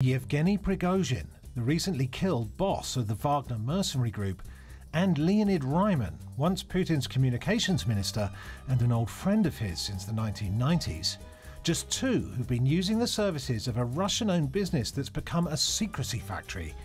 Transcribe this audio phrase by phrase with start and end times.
[0.00, 1.26] Yevgeny Prigozhin,
[1.56, 4.44] the recently killed boss of the Wagner mercenary group,
[4.92, 8.30] and Leonid Reiman, once Putin's communications minister
[8.68, 11.16] and an old friend of his since the 1990s.
[11.64, 15.56] Just two who've been using the services of a Russian owned business that's become a
[15.56, 16.76] secrecy factory.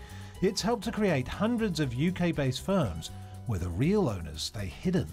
[0.42, 3.12] It's helped to create hundreds of UK based firms
[3.46, 5.08] where the real owners stay hidden.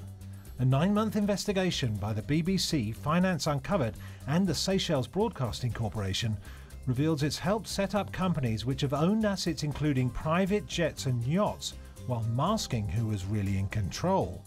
[0.61, 3.95] A nine month investigation by the BBC, Finance Uncovered,
[4.27, 6.39] and the Seychelles Broadcasting Corporation
[6.87, 11.75] reveals it's helped set up companies which have owned assets including private jets and yachts
[12.07, 14.43] while masking who was really in control.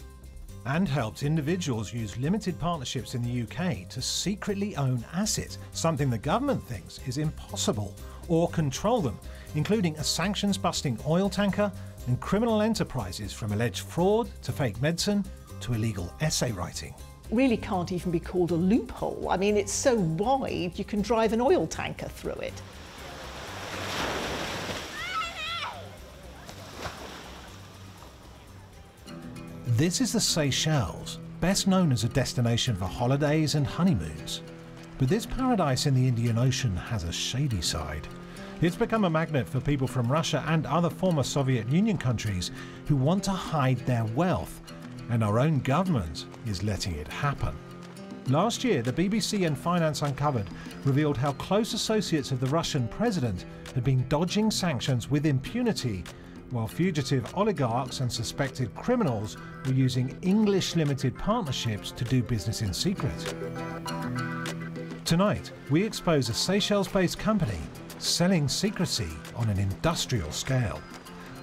[0.65, 6.17] And helped individuals use limited partnerships in the UK to secretly own assets, something the
[6.17, 7.93] government thinks is impossible,
[8.27, 9.19] or control them,
[9.55, 11.71] including a sanctions busting oil tanker
[12.07, 15.23] and criminal enterprises from alleged fraud to fake medicine
[15.59, 16.93] to illegal essay writing
[17.33, 19.27] really can't even be called a loophole.
[19.29, 22.61] I mean, it's so wide you can drive an oil tanker through it.
[29.65, 34.41] This is the Seychelles, best known as a destination for holidays and honeymoons.
[34.99, 38.07] But this paradise in the Indian Ocean has a shady side.
[38.61, 42.51] It's become a magnet for people from Russia and other former Soviet Union countries
[42.85, 44.61] who want to hide their wealth
[45.09, 47.55] and our own government is letting it happen.
[48.27, 50.47] Last year, the BBC and Finance Uncovered
[50.85, 56.03] revealed how close associates of the Russian president had been dodging sanctions with impunity,
[56.51, 62.73] while fugitive oligarchs and suspected criminals were using English limited partnerships to do business in
[62.73, 63.35] secret.
[65.03, 67.59] Tonight, we expose a Seychelles based company
[67.97, 70.81] selling secrecy on an industrial scale.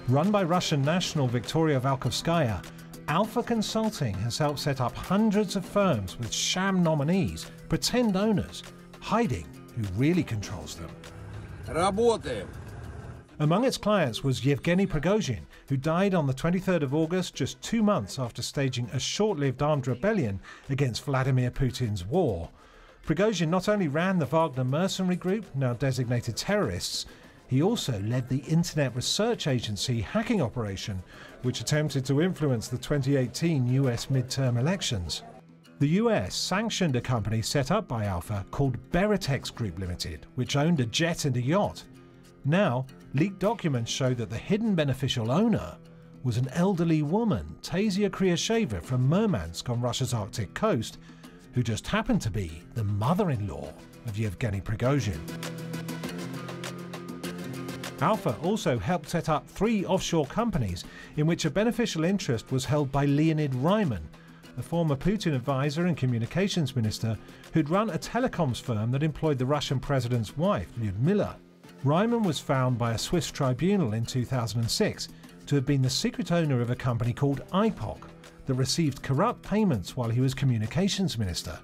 [0.07, 2.63] Run by Russian national Victoria Valkovskaya,
[3.08, 8.62] Alpha Consulting has helped set up hundreds of firms with sham nominees, pretend owners,
[9.00, 10.90] hiding who really controls them.
[11.68, 12.48] Работаем.
[13.38, 17.82] Among its clients was Yevgeny Prigozhin, who died on the 23rd of August, just two
[17.82, 22.48] months after staging a short lived armed rebellion against Vladimir Putin's war.
[23.06, 27.04] Prigozhin not only ran the Wagner mercenary group, now designated terrorists,
[27.51, 31.03] he also led the Internet Research Agency hacking operation,
[31.41, 35.23] which attempted to influence the 2018 US midterm elections.
[35.79, 40.79] The US sanctioned a company set up by Alpha called Beratex Group Limited, which owned
[40.79, 41.83] a jet and a yacht.
[42.45, 42.85] Now,
[43.15, 45.77] leaked documents show that the hidden beneficial owner
[46.23, 50.99] was an elderly woman, Tasia Kryasheva from Murmansk on Russia's Arctic coast,
[51.51, 53.73] who just happened to be the mother in law
[54.07, 55.19] of Yevgeny Prigozhin.
[58.01, 60.83] Alpha also helped set up three offshore companies
[61.17, 64.01] in which a beneficial interest was held by Leonid Reiman,
[64.57, 67.17] a former Putin advisor and communications minister
[67.53, 71.35] who'd run a telecoms firm that employed the Russian president's wife, Lyudmila.
[71.85, 75.07] Reiman was found by a Swiss tribunal in 2006
[75.47, 77.99] to have been the secret owner of a company called IPOC
[78.45, 81.57] that received corrupt payments while he was communications minister.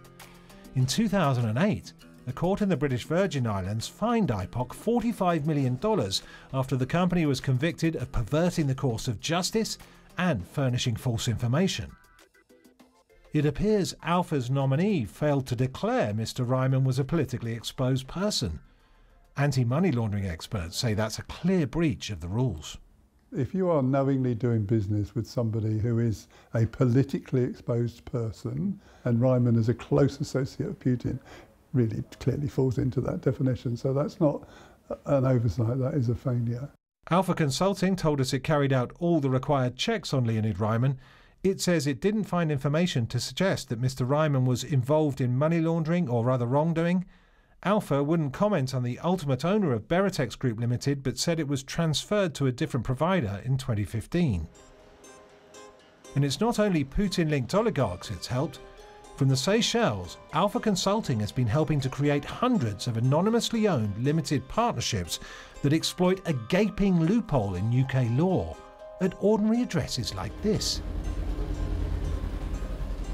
[0.75, 1.93] In 2008,
[2.27, 5.79] a court in the British Virgin Islands fined IPOC $45 million
[6.53, 9.77] after the company was convicted of perverting the course of justice
[10.17, 11.89] and furnishing false information.
[13.31, 16.45] It appears Alpha's nominee failed to declare Mr.
[16.45, 18.59] Reiman was a politically exposed person.
[19.37, 22.77] Anti money laundering experts say that's a clear breach of the rules.
[23.35, 29.19] If you are knowingly doing business with somebody who is a politically exposed person, and
[29.19, 31.19] Reiman is a close associate of Putin,
[31.73, 33.77] really clearly falls into that definition.
[33.77, 34.47] So that's not
[35.05, 36.69] an oversight, that is a failure.
[37.09, 40.97] Alpha Consulting told us it carried out all the required checks on Leonid Reiman.
[41.43, 44.05] It says it didn't find information to suggest that Mr.
[44.05, 47.05] Reiman was involved in money laundering or other wrongdoing.
[47.63, 51.63] Alpha wouldn't comment on the ultimate owner of Beratex Group Limited, but said it was
[51.63, 54.47] transferred to a different provider in 2015.
[56.15, 58.59] And it's not only Putin linked oligarchs it's helped.
[59.17, 64.47] From the Seychelles, Alpha Consulting has been helping to create hundreds of anonymously owned limited
[64.47, 65.19] partnerships
[65.63, 68.55] that exploit a gaping loophole in UK law
[69.01, 70.83] at ordinary addresses like this.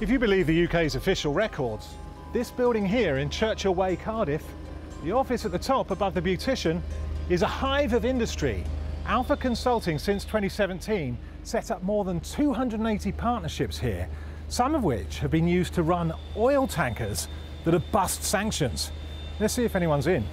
[0.01, 1.87] If you believe the UK's official records,
[2.33, 4.43] this building here in Churchill Way, Cardiff,
[5.05, 6.81] the office at the top above the beautician,
[7.29, 8.65] is a hive of industry.
[9.05, 14.09] Alpha Consulting since 2017 set up more than 280 partnerships here
[14.53, 17.27] some of which have been used to run oil tankers
[17.63, 18.91] that have bust sanctions.
[19.39, 20.23] Let's see if anyone's in.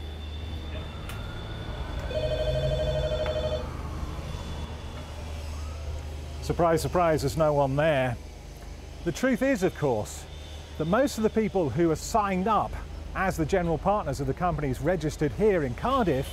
[6.42, 8.14] Surprise, surprise, there's no one there.
[9.06, 10.22] The truth is, of course,
[10.76, 12.72] that most of the people who are signed up
[13.14, 16.28] as the general partners of the companies registered here in Cardiff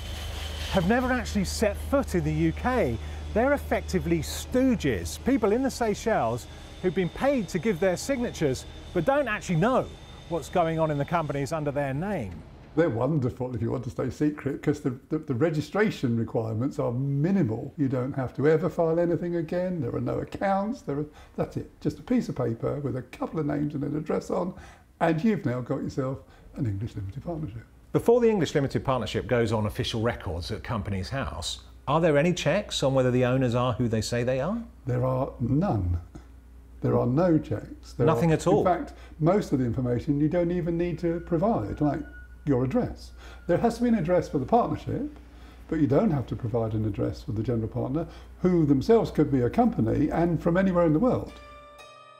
[0.71, 2.99] have never actually set foot in the UK.
[3.33, 6.47] They're effectively stooges, people in the Seychelles
[6.81, 9.85] who've been paid to give their signatures but don't actually know
[10.29, 12.33] what's going on in the companies under their name.
[12.75, 16.91] They're wonderful if you want to stay secret because the, the, the, registration requirements are
[16.91, 17.73] minimal.
[17.75, 19.81] You don't have to ever file anything again.
[19.81, 20.83] There are no accounts.
[20.83, 21.71] There are, that's it.
[21.81, 24.53] Just a piece of paper with a couple of names and an address on,
[24.99, 26.19] and you've now got yourself
[26.55, 27.65] an English limited partnership.
[27.93, 32.33] Before the English limited partnership goes on official records at Companies House, are there any
[32.33, 34.61] checks on whether the owners are who they say they are?
[34.85, 35.99] There are none.
[36.81, 37.93] There are no checks.
[37.93, 38.59] There Nothing are, at all.
[38.59, 42.01] In fact, most of the information you don't even need to provide, like
[42.45, 43.11] your address.
[43.47, 45.09] There has to be an address for the partnership,
[45.67, 48.07] but you don't have to provide an address for the general partner,
[48.41, 51.33] who themselves could be a company and from anywhere in the world.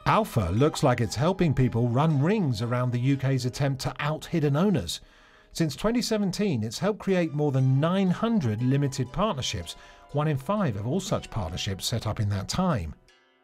[0.06, 4.56] Alpha looks like it's helping people run rings around the UK's attempt to out hidden
[4.56, 5.02] owners.
[5.52, 9.76] Since 2017, it's helped create more than 900 limited partnerships,
[10.12, 12.94] one in five of all such partnerships set up in that time.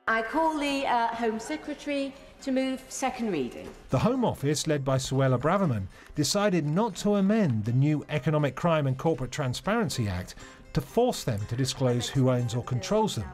[0.07, 3.69] I call the uh, Home Secretary to move second reading.
[3.89, 8.85] The Home Office, led by Suella Braverman, decided not to amend the new Economic Crime
[8.85, 10.35] and Corporate Transparency Act
[10.73, 13.29] to force them to disclose who owns or controls them.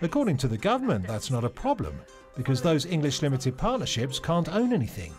[0.00, 2.00] According to the government, that's not a problem
[2.36, 5.12] because those English limited partnerships can't own anything.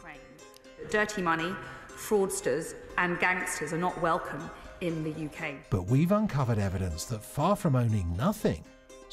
[0.90, 1.54] Dirty money,
[1.90, 5.56] fraudsters, and gangsters are not welcome in the UK.
[5.70, 8.64] But we've uncovered evidence that far from owning nothing,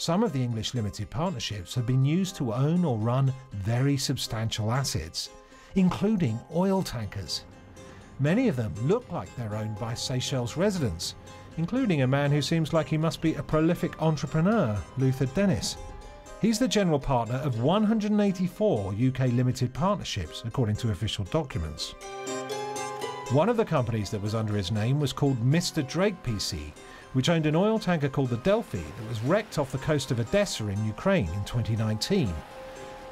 [0.00, 4.72] some of the English limited partnerships have been used to own or run very substantial
[4.72, 5.28] assets,
[5.74, 7.44] including oil tankers.
[8.18, 11.16] Many of them look like they're owned by Seychelles residents,
[11.58, 15.76] including a man who seems like he must be a prolific entrepreneur, Luther Dennis.
[16.40, 21.94] He's the general partner of 184 UK limited partnerships, according to official documents.
[23.32, 25.86] One of the companies that was under his name was called Mr.
[25.86, 26.72] Drake PC,
[27.12, 30.20] which owned an oil tanker called the Delfi that was wrecked off the coast of
[30.20, 32.32] Odessa in Ukraine in 2019.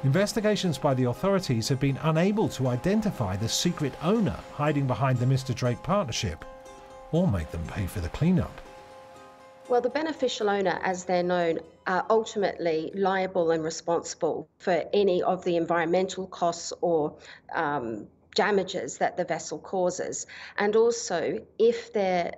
[0.03, 5.25] Investigations by the authorities have been unable to identify the secret owner hiding behind the
[5.25, 5.53] Mr.
[5.53, 6.45] Drake partnership
[7.11, 8.61] or make them pay for the cleanup.
[9.67, 15.43] Well, the beneficial owner, as they're known, are ultimately liable and responsible for any of
[15.43, 17.17] the environmental costs or
[17.53, 20.25] um, damages that the vessel causes.
[20.57, 22.31] And also, if they're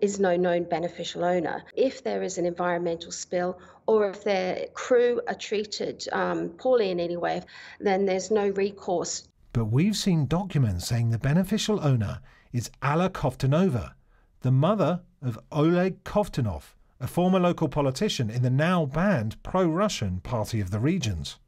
[0.00, 1.62] is no known beneficial owner.
[1.74, 7.00] If there is an environmental spill or if their crew are treated um, poorly in
[7.00, 7.42] any way,
[7.80, 9.28] then there's no recourse.
[9.52, 12.20] But we've seen documents saying the beneficial owner
[12.52, 13.92] is Alla Kovtunova,
[14.40, 20.20] the mother of Oleg Kovtunov, a former local politician in the now banned pro Russian
[20.20, 21.38] Party of the Regions.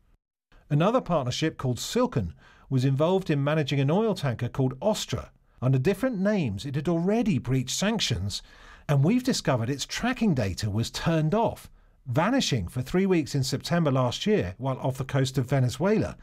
[0.71, 2.35] Another partnership called Silken
[2.69, 5.31] was involved in managing an oil tanker called Ostra
[5.63, 8.43] under different names, it had already breached sanctions,
[8.89, 11.71] and we've discovered its tracking data was turned off,
[12.07, 16.17] vanishing for three weeks in September last year while off the coast of Venezuela,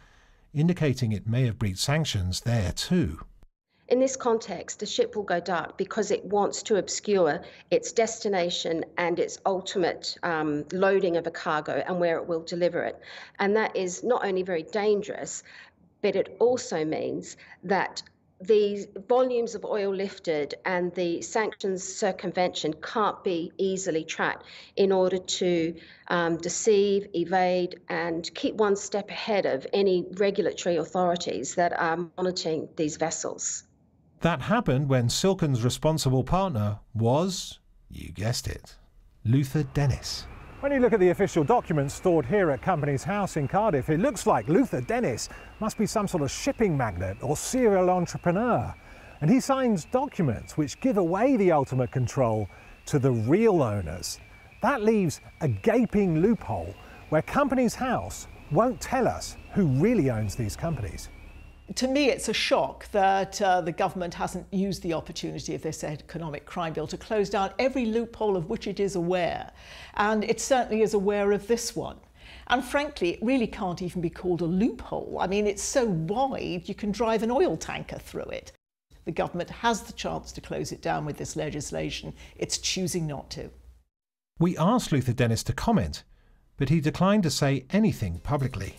[0.53, 3.19] indicating it may have breached sanctions there too.
[3.91, 7.41] In this context, the ship will go dark because it wants to obscure
[7.71, 12.83] its destination and its ultimate um, loading of a cargo and where it will deliver
[12.83, 12.97] it.
[13.39, 15.43] And that is not only very dangerous,
[16.01, 18.01] but it also means that
[18.41, 24.45] the volumes of oil lifted and the sanctions circumvention can't be easily tracked
[24.75, 25.75] in order to
[26.07, 32.67] um, deceive, evade, and keep one step ahead of any regulatory authorities that are monitoring
[32.75, 33.63] these vessels.
[34.21, 38.75] That happened when Silken's responsible partner was, you guessed it,
[39.23, 40.25] Luther Dennis.
[40.61, 43.99] When you look at the official documents stored here at Companies House in Cardiff, it
[43.99, 45.27] looks like Luther Dennis
[45.59, 48.71] must be some sort of shipping magnate or serial entrepreneur.
[49.21, 52.47] And he signs documents which give away the ultimate control
[52.85, 54.19] to the real owners.
[54.61, 56.75] That leaves a gaping loophole
[57.09, 61.09] where Companies House won't tell us who really owns these companies
[61.75, 65.83] to me, it's a shock that uh, the government hasn't used the opportunity of this
[65.83, 69.51] economic crime bill to close down every loophole of which it is aware.
[69.95, 71.97] And it certainly is aware of this one.
[72.47, 75.17] And frankly, it really can't even be called a loophole.
[75.19, 78.51] I mean, it's so wide, you can drive an oil tanker through it.
[79.05, 82.13] The government has the chance to close it down with this legislation.
[82.35, 83.49] It's choosing not to.
[84.39, 86.03] We asked Luther Dennis to comment,
[86.57, 88.75] but he declined to say anything publicly.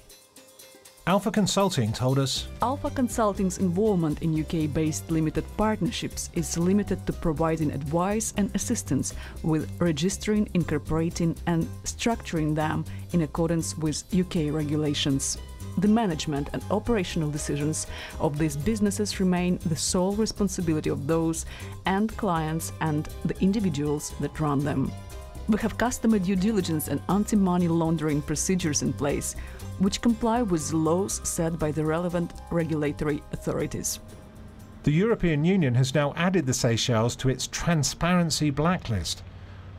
[1.09, 7.12] Alpha Consulting told us Alpha Consulting's involvement in UK based limited partnerships is limited to
[7.12, 15.38] providing advice and assistance with registering, incorporating, and structuring them in accordance with UK regulations.
[15.78, 17.87] the management and operational decisions
[18.21, 21.47] of these businesses remain the sole responsibility of those
[21.87, 24.92] and clients and the individuals that run them.
[25.49, 29.35] We have customer due diligence and anti money laundering procedures in place,
[29.83, 33.99] which comply with laws set by the relevant regulatory authorities.
[34.85, 39.23] The European Union has now added the Seychelles to its transparency blacklist.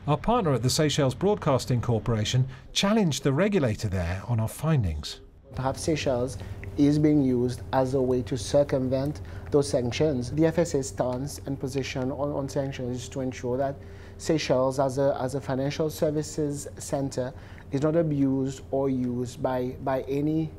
[0.06, 5.20] Our partner at the Seychelles Broadcasting Corporation challenged the regulator there on our findings.
[5.54, 6.38] Perhaps Seychelles
[6.76, 9.20] is being used as a way to circumvent
[9.50, 10.30] those sanctions.
[10.32, 13.76] The FSA's stance and position on, on sanctions is to ensure that
[14.18, 17.32] Seychelles as a, as a financial services center
[17.72, 20.50] is not abused or used by, by any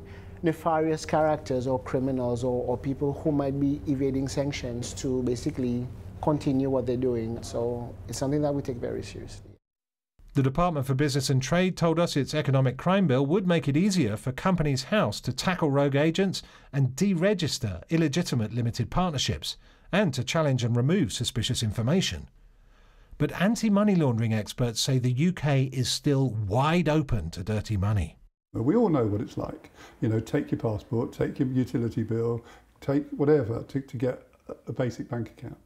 [0.42, 5.86] nefarious characters or criminals or, or people who might be evading sanctions to basically
[6.22, 7.42] continue what they're doing.
[7.42, 9.42] So it's something that we take very seriously.
[10.34, 13.76] The Department for Business and Trade told us its economic crime bill would make it
[13.76, 16.42] easier for Companies House to tackle rogue agents
[16.74, 19.56] and deregister illegitimate limited partnerships
[19.90, 22.28] and to challenge and remove suspicious information.
[23.18, 28.18] But anti money laundering experts say the UK is still wide open to dirty money.
[28.52, 29.70] We all know what it's like.
[30.00, 32.44] You know, take your passport, take your utility bill,
[32.80, 34.26] take whatever to, to get
[34.66, 35.56] a basic bank account.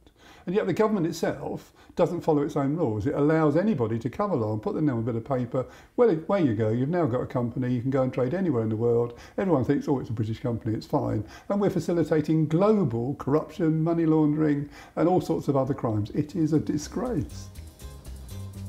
[0.45, 3.05] And yet the government itself doesn't follow its own laws.
[3.05, 5.65] It allows anybody to come along, put their name on a bit of paper.
[5.97, 6.69] Well, away you go.
[6.69, 7.73] You've now got a company.
[7.73, 9.19] You can go and trade anywhere in the world.
[9.37, 10.75] Everyone thinks, oh, it's a British company.
[10.75, 11.23] It's fine.
[11.49, 16.09] And we're facilitating global corruption, money laundering, and all sorts of other crimes.
[16.11, 17.49] It is a disgrace.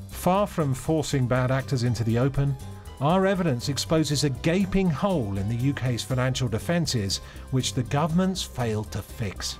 [0.09, 2.57] Far from forcing bad actors into the open,
[3.01, 7.19] our evidence exposes a gaping hole in the UK's financial defences,
[7.51, 9.59] which the government's failed to fix.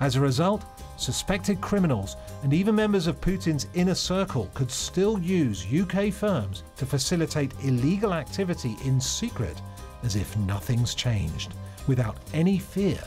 [0.00, 0.64] As a result,
[1.00, 6.86] suspected criminals and even members of Putin's inner circle could still use UK firms to
[6.86, 9.60] facilitate illegal activity in secret
[10.02, 11.54] as if nothing's changed,
[11.86, 13.02] without any fear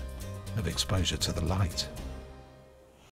[0.58, 1.88] of exposure to the light.